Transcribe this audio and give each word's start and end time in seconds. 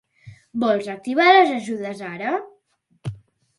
Vol 0.63 0.81
activar 0.93 1.27
les 1.35 1.53
ajudes 1.59 2.03
ara? 2.11 2.35